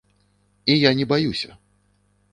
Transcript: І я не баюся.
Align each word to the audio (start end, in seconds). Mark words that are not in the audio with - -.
І 0.75 0.79
я 0.87 0.93
не 1.01 1.05
баюся. 1.13 1.57